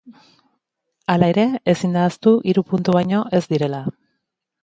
[1.15, 1.43] Hala ere,
[1.75, 3.83] ezin da ahaztu hiru puntu baino ez direla.